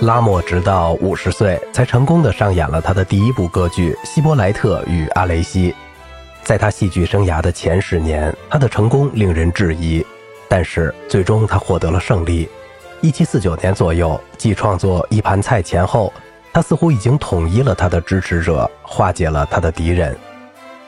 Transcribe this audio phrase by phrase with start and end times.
[0.00, 5.72] 拉莫直到五十岁才成功的上演了他的第一部歌剧《希伯莱特与阿雷西》。
[6.42, 10.04] 在他戏剧生涯的前十年，他的成功令人质疑，
[10.48, 12.48] 但是最终他获得了胜利。
[13.02, 16.10] 一七四九年左右，继创作《一盘菜》前后，
[16.50, 20.16] 他似乎已经统一了他的支持者，化解了他的敌人，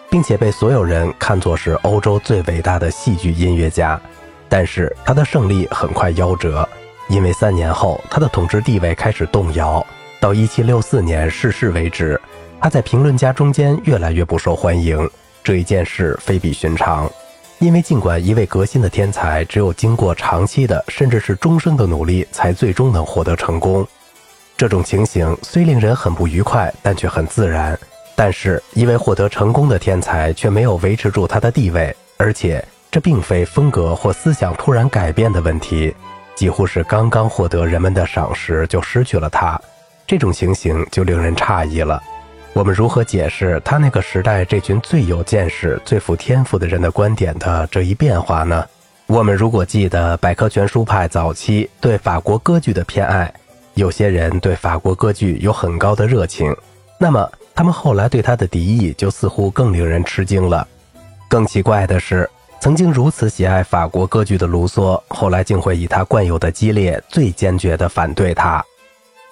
[0.09, 4.01] 并且被所有人看作是欧洲最伟大的戏剧音乐家。
[4.49, 6.67] 但是他的胜利很快夭折。
[7.13, 9.87] 因为三年后，他的统治地位开始动摇，
[10.19, 12.19] 到1764年逝世为止，
[12.59, 15.07] 他在评论家中间越来越不受欢迎。
[15.45, 17.11] 这一件事非比寻常，
[17.59, 23.87] 因为尽管一位革新的天才只有经过长期的，甚至是终生的努力，才最终能获得成功，
[24.57, 27.79] 这种情形虽令人很不愉快，但却很自然。
[28.17, 35.95] 但是，一位获得成功的天才却没有维持住他的地位，而且这并非风格或思想突然改变的问题。
[36.35, 39.61] 几乎是刚刚获得人们的赏识就失去了他，
[40.07, 42.03] 这种情形就令人诧异了。
[42.55, 48.67] 我们如何解释他那个时代这群最有见识、最富天赋的人的观点的这一变化呢？
[49.07, 53.33] 我们如果记得百科全书派早期对法国歌剧的偏爱，
[53.75, 56.55] 有些人对法国歌剧有很高的热情，
[56.99, 60.67] 那么他们后来对他的敌意就似乎更令人吃惊了。
[61.29, 62.29] 更奇怪的是。
[62.63, 68.65] 曾经如此喜爱法国歌剧的卢梭，后来竟会以他惯有的激烈、最坚决地反对他。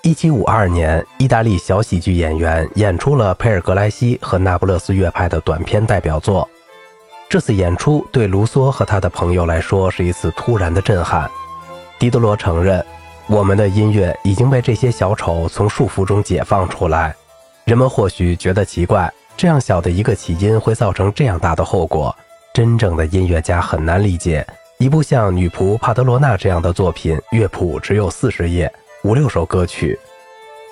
[0.02, 6.48] 一七五二年，意大利小喜剧演员演出了佩尔格莱西和那不勒斯乐派的短篇代表作。
[7.28, 11.30] 这次演出对卢梭和他的朋友来说是一次突然的震撼。
[12.00, 12.84] 狄德罗承认，
[13.28, 17.14] 我们的音乐已经被这些小丑从束缚中解放出来。
[17.64, 22.12] 人们或许觉得奇怪，这样小的一个起因会造成这样大的后果。
[22.52, 24.44] 真正的音乐家很难理解
[24.78, 28.70] 一部像《女仆帕德罗娜》这样的作品，乐谱只有四十页，
[29.04, 29.96] 五六首歌曲，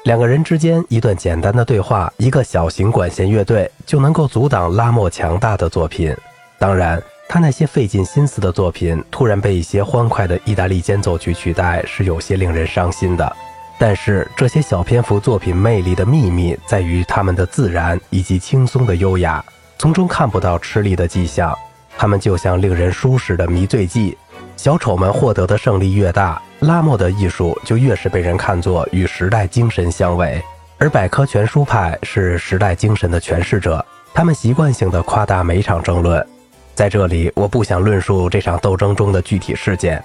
[0.04, 6.16] 两个人之间一段简单的对话，一个小型管弦乐队就能够阻挡拉莫强大的作品。
[6.58, 13.36] 当然，他那些费尽心思的作品突然被一些欢快的意大利间奏曲取代，是有些令人伤心的。
[13.78, 19.44] 但是，这些小篇幅作品魅力的秘密在于他们的自然以及轻松的优雅，
[19.78, 21.56] 从中看不到吃力的迹象。
[21.98, 24.16] 他们就像令人舒适的迷醉剂，
[24.56, 30.40] 小丑们获得的胜利越大，拉莫的艺术就越是被人看作与时代精神相违。
[30.78, 36.24] 而百科全书派是时代精神的诠释者，他们习惯性的夸大每场争论。
[36.72, 40.00] 在这里，我不想论述这场斗争中的具体事件，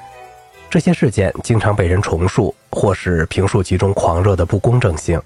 [0.72, 5.22] 这些事件经常被人重述，或是评述其中狂热的不公正性。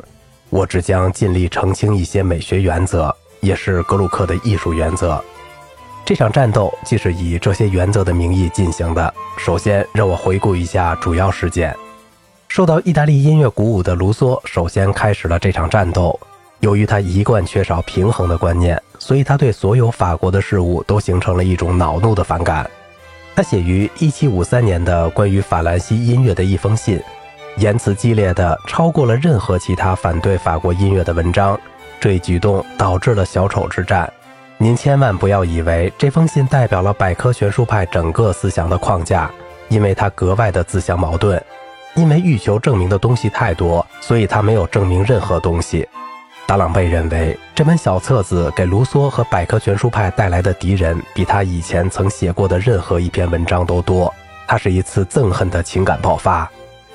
[0.50, 5.24] 我只将尽力澄清一些美学原则，也是格鲁克的艺术原则。
[6.08, 9.14] 这场战斗既是以这些原则的名义进行的。
[9.38, 11.76] 首先，让我回顾一下主要事件。
[12.48, 16.18] 受到意大利音乐鼓舞的卢梭首先开始了这场战斗。
[16.62, 22.72] 由于他一贯缺少平衡的观念，所以他对所有法国的事物都形成了一种恼怒的反感。
[23.36, 27.02] 他写于1753年的关于法兰西音乐的一封信，
[27.58, 31.60] 言辞激烈的超过了任何其他反对法国音乐的文章。
[32.00, 34.10] 这一举动导致了小丑之战。
[34.60, 39.30] 您千万不要以为这封信代表了百科全书派整个思想的框架，
[39.70, 41.42] 因为它格外的自相矛盾。
[41.96, 45.88] 因为欲求证明的东西太多，所以他没有证明任何东西。
[46.46, 54.14] 达朗贝认为这本小册子给卢梭和百科全书派带来的敌人比他以前曾写过的任何一篇文章都多。
[54.48, 56.50] 它是一次憎恨的情感爆发。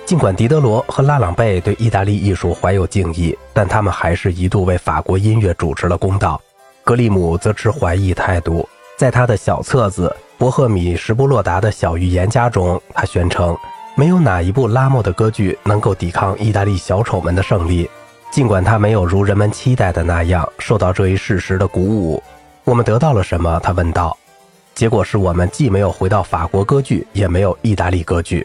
[0.05, 6.41] 尽管狄德罗和拉朗贝对意大利艺术怀有敬意，但他们还是一度为法国音乐主持了公道。
[6.85, 13.57] 格里姆则持怀疑态度，在他的小册子《博赫米什布洛达的小预言家》中，他宣称
[13.95, 17.89] 没有哪一部拉莫的歌剧能够抵抗意大利小丑们的胜利。
[18.33, 22.21] 尽管他没有如人们期待的那样受到这一事实的鼓舞，
[22.65, 23.61] 我们得到了什么？
[23.63, 24.17] 他问道。
[24.75, 28.45] 结果是我们既没有回到法国歌剧，也没有意大利歌剧。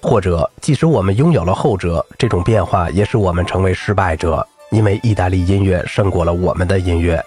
[0.00, 7.20] 或者，即使我们拥有了后者，这种变化也使我们成为失败者，因为意大利音乐胜过了我们的音乐。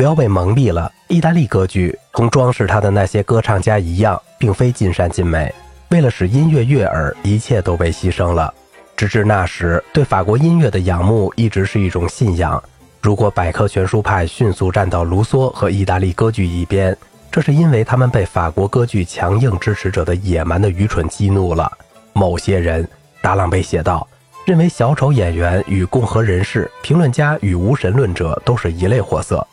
[0.00, 0.90] 不要被蒙蔽了。
[1.08, 5.54] 意大利歌剧同装饰它的那些歌唱家一样，并非尽善尽美。
[5.90, 8.50] 为了使音乐悦耳，一切都被牺牲了。
[8.96, 12.62] 直至那时，对法国音乐的仰慕一直是一种信仰。
[13.02, 16.96] 如果百科全书派迅速站到卢梭和意大利歌剧一边，
[17.30, 21.70] 这是因为他们被法国歌剧强硬支持者的野蛮的愚蠢激怒了。
[22.14, 22.88] 某些人，
[23.20, 24.08] 达朗贝写道，
[24.46, 29.46] 认为小丑演员与共和人士、评论家与无神论者都是一类货色。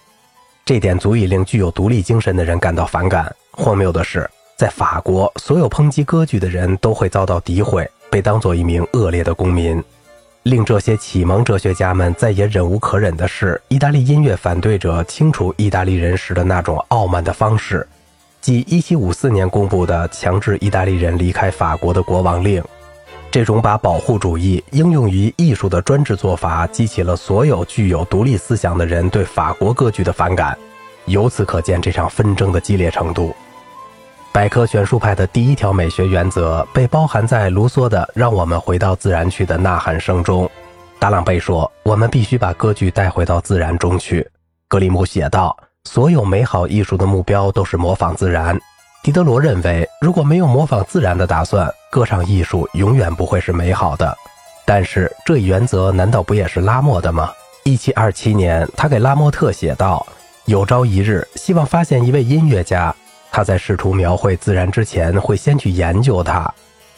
[0.68, 3.34] 这点足以令具有独立精神的人感到反感。
[3.52, 9.81] 荒谬的是，在法国，所有抨击歌剧的人都会遭到诋毁，被当作一名恶劣的公民。
[10.44, 17.88] 令这些启蒙哲学家们再也忍无可忍的是，意大利音乐反对者清除意大利人时的那种傲慢的方式，
[18.42, 22.62] 即1754年公布的强制意大利人离开法国的国王令。
[23.38, 30.57] 这种把保护主义应用于艺术的专制做法，激起了所有具有独立思想的人对法国歌剧的反感。
[31.06, 33.36] 由此可见这场纷争的激烈程度。
[34.31, 40.50] 百科全书派的第一条美学原则被包含在卢梭的“让我们回到自然去”的呐喊声中。
[40.98, 44.28] 达朗贝说：“我们必须把歌剧带回到自然中去。”
[44.68, 45.56] 格里姆写道
[45.86, 48.60] ：“所有美好艺术的目标都是模仿自然。”
[49.07, 54.13] 狄德罗认为，如果没有模仿自然的打算，歌唱艺术永远不会是美好的。
[54.65, 57.31] 但是，这一原则难道不也是拉莫的吗
[57.63, 60.06] ？1727年，他给拉莫特写道
[60.44, 62.94] ：“有朝一日，希望发现一位音乐家。”
[63.31, 66.54] 他在试图描绘自然之前，会先去研究它。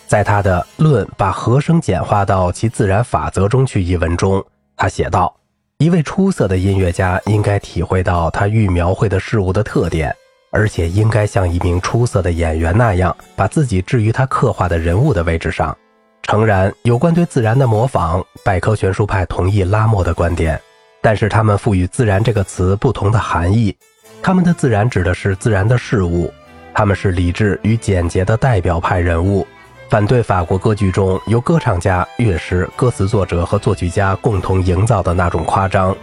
[0.07, 4.44] 在他的《论把和声简化到其自然法则中去》一文中，
[4.75, 5.31] 他写道
[5.77, 10.15] ：“一位出色的音乐家应该体会到他欲描绘的事物的特点，
[10.51, 15.75] 而且应该像一名出色的演员那样，把自己置于他刻画的人物的位置上。”
[16.24, 20.60] 诚然，有关对自然的模仿，百科全书派同意拉莫的观点，
[21.01, 23.75] 但是他们赋予“自然”这个词不同的含义。
[24.22, 26.31] 他们的自然指的是自然的事物，
[26.74, 29.48] 他们是理智与简洁的代表派人物，
[29.90, 35.95] 反对法国歌剧中由歌唱家、乐师、歌词作者和作曲家共同营造的那种夸张。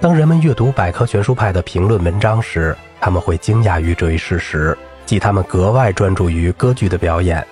[0.00, 2.74] 当人们阅读百科全书派的评论文章时，
[3.04, 4.74] 他们会惊讶于这一事实，
[5.04, 7.46] 即他们格外专注于歌剧的表演。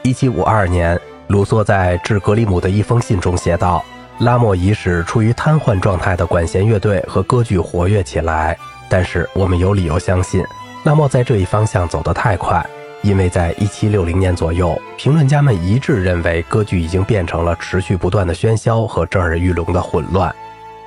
[0.00, 3.84] 一七五二年，卢梭在致格里姆的一封信中写道
[4.20, 8.56] ：“拉莫已使处于瘫痪状态的管弦乐队和歌剧活跃起来。”
[8.88, 10.42] 但是我们有理由相信，
[10.84, 12.64] 拉莫在这一方向走得太快，
[13.02, 20.34] 因为在1760年左右，评论家们一致认为歌剧已经变成了持续不断的喧嚣和震耳欲聋的混乱。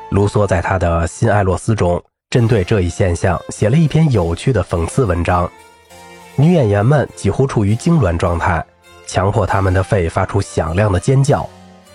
[0.09, 5.49] 卢梭在他的《新爱洛斯》中，针对这一现象写了一篇有趣的讽刺文章。
[6.35, 8.63] 女演员们几乎处于痉挛状态，
[9.05, 11.47] 强迫他们的肺发出响亮的尖叫。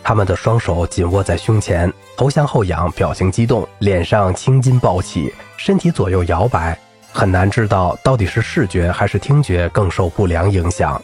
[0.02, 6.76] 他们的双手紧握在胸前，头向后仰，表情激动，脸上青筋暴起，身体左右摇摆，
[7.12, 11.00] 很难知道到底是视觉还是听觉更受不良影响。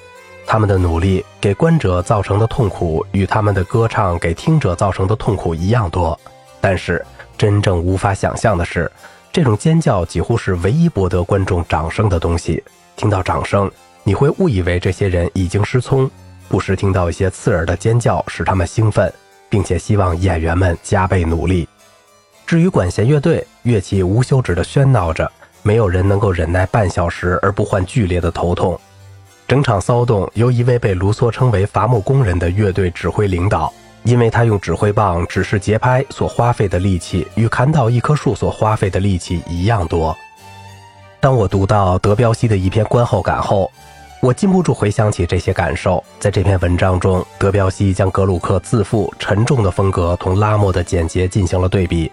[0.46, 6.18] 他们的努力给观者造成的痛苦与他们的歌唱给听者造成的痛苦一样多。
[6.62, 7.04] 但是
[7.36, 8.90] 真正无法想象的是，
[9.38, 12.60] 这种尖叫几乎是唯一博得观众掌声的东西。
[12.96, 13.70] 听到掌声，
[14.02, 16.10] 你会误以为这些人已经失聪。
[16.48, 19.12] 不时听到一些刺耳的尖叫，使他们兴奋，
[19.48, 21.68] 并且希望演员们加倍努力。
[22.48, 25.30] 至于管弦乐队，乐器无休止地喧闹着，
[25.62, 28.76] 没有人能够忍耐半小时而不患剧烈的头痛。
[29.46, 33.72] 整场骚动由一位被卢梭称为“伐木工人”的乐队指挥领导，
[34.08, 40.16] 因为他用指挥棒指示节拍所花费的力气与砍倒一棵树所花费的力气一样多。
[41.20, 43.70] 当我读到德彪西的一篇观后感后，
[44.22, 46.02] 我禁不住回想起这些感受。
[46.18, 52.10] 在这篇文章中，德彪西将格鲁克自负、沉重的风格同拉莫的简洁进行了对比。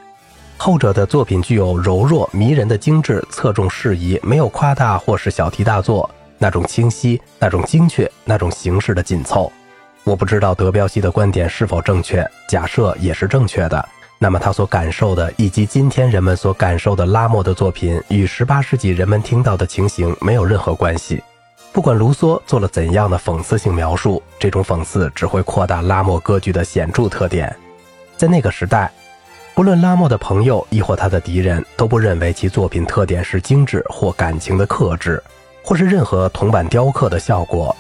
[0.58, 6.10] 后者的作品具有柔弱、迷人的精致，侧重事宜，没有夸大或是小题大做，
[6.40, 9.50] 那种清晰、那种精确、那种形式的紧凑。
[10.06, 13.89] 我不知道德彪西的观点是否正确，假设也是正确的，
[14.20, 21.24] 那么他所感受的，以及今天人们所感受的拉莫的作品，与18世纪人们听到的情形没有任何关系。
[21.74, 27.53] 不管卢梭做了怎样的讽刺性描述，这种讽刺只会扩大拉莫歌剧的显著特点。
[28.15, 28.91] 在那个时代，
[29.56, 35.22] 不论拉莫的朋友亦或他的敌人，都不认为其作品特点是精致或感情的克制，
[35.63, 37.75] 或是任何铜板雕刻的效果。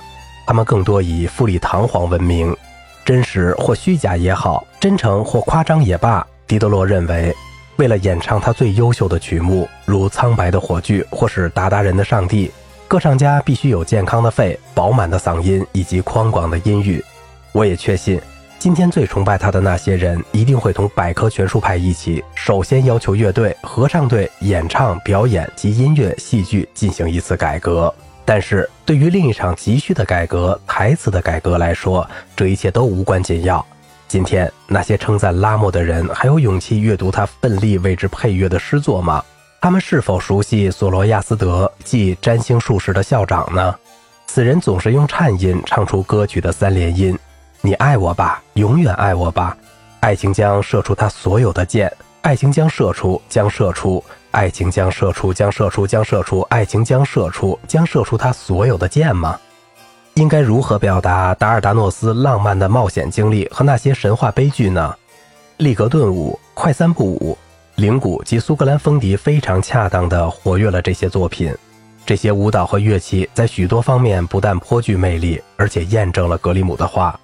[0.45, 2.55] 他们更多以富丽堂皇闻名，
[3.03, 6.25] 真实或虚假也好，真诚或夸张也罢。
[6.47, 7.35] 狄德罗认为，
[7.77, 12.47] 为了演唱他最优秀的曲目，如《苍白的火炬》或是《达达人的上帝》。
[12.87, 17.03] 歌唱家必须有健康的肺、饱满的嗓音以及宽广的音域。
[17.51, 18.21] 我也确信，
[18.59, 27.91] 今天最崇拜他的那些人一定会同百科全书派一起，首先要求乐队、合唱队演唱、表演及音乐、戏剧进行一次改革。
[28.25, 33.63] 但是对于另一场急需的改革——台词的改革来说，这一切都无关紧要。
[34.07, 39.23] 今天那些称赞拉莫的人还有勇气阅读他奋力为之配乐的诗作吗？
[39.61, 43.75] 他们是否熟悉索罗亚斯德，即占星术士的校长呢？
[44.27, 47.17] 此人总是用颤音唱出歌曲的三连音
[47.61, 49.55] ：“你爱我吧，永远爱我吧。”
[50.01, 51.91] 爱情将射出他所有的箭，
[52.21, 54.03] 爱情将射出，将射出，
[54.35, 59.39] 爱情将射出，将射出，将射出，爱情将射出，将射出他所有的箭吗？
[60.15, 64.93] 应该如何表达达尔达诺斯浪漫的冒险经历和那些神话悲剧呢？
[65.55, 67.37] 利格顿舞、快三步舞、
[67.75, 71.55] 铃鼓及苏格兰风笛非常恰当地活跃了这些作品。
[72.05, 77.17] 这些舞蹈和乐器在许多方面不但颇具魅力，而且验证了格里姆的话：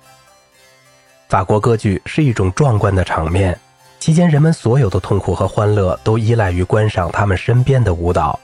[1.28, 3.60] 法国歌剧是一种壮观的场面，
[4.02, 8.38] 期间人们所有的痛苦和欢乐都依赖于观赏他们身边的舞蹈。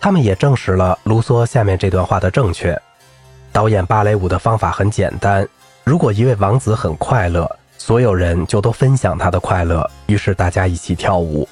[0.00, 2.80] 他们也证实了卢梭下面这段话的正确。
[3.50, 5.44] 导演芭蕾舞的方法很简单：
[5.82, 11.44] 如果一位王子很快乐，所有人就都分享他的快乐，于是大家一起跳舞；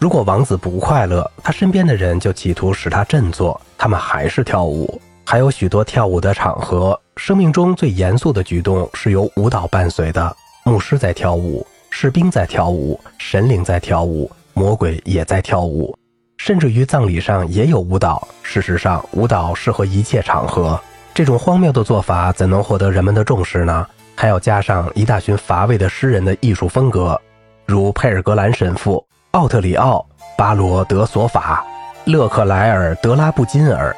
[0.00, 5.00] 如果王子不快乐，他身边的人就企图使他振作，他们还是跳舞。
[5.24, 10.36] 还有许多跳舞的场合，生命中最严肃的举动是由舞蹈伴随的。
[10.64, 15.96] 牧师在跳舞，士兵在跳舞，神灵在跳舞，魔鬼也在跳舞。
[16.36, 18.26] 甚至于葬礼上也有舞蹈。
[18.42, 20.80] 事实上，舞蹈适合一切场合。
[21.12, 23.86] 这种荒谬的做法怎能获得人们的重视呢？
[24.14, 27.20] 还要加上一大群乏味的诗人的艺术风格，
[27.66, 30.04] 如佩尔格兰神父、奥特里奥、
[30.36, 31.64] 巴罗德索法、
[32.04, 33.94] 勒克莱尔德拉布金尔、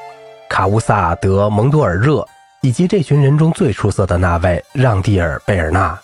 [0.48, 2.26] 卡乌萨德蒙多尔热，
[2.62, 5.98] 以及这群人中最出色的那位让蒂尔贝尔纳。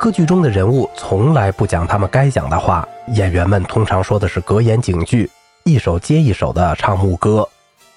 [0.00, 5.30] 歌剧中的人物从来不讲他们该讲的话，演员们通常说的是格言警句，
[5.64, 7.46] 一首接一首的唱牧歌。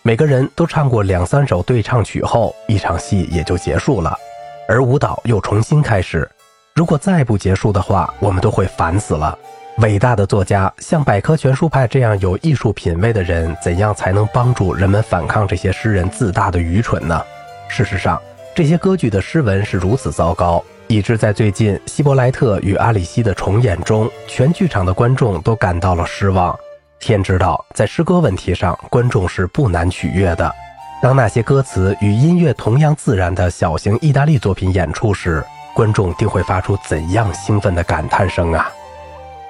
[0.02, 4.14] 每个人都唱过两三首对唱曲后，一场戏也就结束了，
[4.68, 6.30] 而舞蹈又重新开始。
[6.76, 9.40] 如果再不结束的话，我们都会烦死了。
[9.78, 17.24] 伟大的作家像百科全书派这样有艺术品味的人，怎样才能帮助人们反抗这些诗人自大的愚蠢呢？
[17.70, 18.22] 事实上，
[18.54, 20.62] 这些歌剧的诗文是如此糟糕。
[20.88, 26.58] 以致在最近希伯莱特与阿里西的重演中，全剧场的观众都感到了失望。
[27.00, 30.54] 天知道，在诗歌问题上，观众是不难取悦的。
[31.02, 38.72] 当那些歌词与音乐同样自然的小型意大利作品演出时，观众定会发出怎样兴奋的感叹声啊！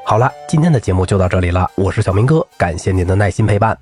[0.06, 3.78] 好了，今天的节目就到这里了，我是小明哥，感谢您的耐心陪伴。